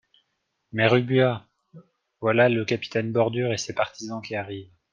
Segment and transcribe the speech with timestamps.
[0.71, 1.47] Mère Ubu Ah!
[2.21, 4.71] voilà le capitaine Bordure et ses partisans qui arrivent.